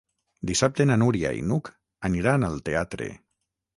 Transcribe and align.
Dissabte 0.51 0.87
na 0.91 0.95
Núria 1.01 1.33
i 1.41 1.45
n'Hug 1.51 1.71
aniran 2.11 2.49
al 2.49 2.59
teatre. 2.71 3.11